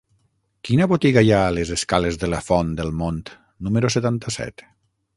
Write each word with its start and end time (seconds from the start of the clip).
Quina 0.69 0.87
botiga 0.91 1.23
hi 1.27 1.29
ha 1.35 1.41
a 1.49 1.51
les 1.57 1.73
escales 1.77 2.19
de 2.25 2.31
la 2.33 2.41
Font 2.49 2.75
del 2.81 2.93
Mont 3.03 3.23
número 3.69 3.97
setanta-set? 3.99 4.71